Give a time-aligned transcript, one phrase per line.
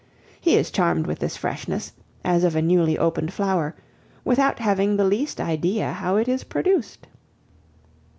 [0.39, 1.91] He is charmed with this freshness,
[2.25, 3.75] as of a newly opened flower,
[4.25, 7.05] without having the least idea how it is produced.